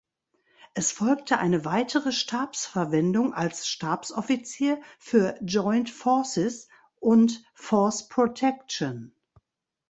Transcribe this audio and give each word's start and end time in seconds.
Es 0.73 0.91
folgte 0.91 1.37
eine 1.37 1.63
weitere 1.63 2.11
Stabsverwendung 2.11 3.35
als 3.35 3.67
Stabsoffizier 3.67 4.81
für 4.97 5.35
"joint 5.43 5.91
forces" 5.91 6.69
und 6.99 7.43
"force 7.53 8.07
protection". 8.07 9.13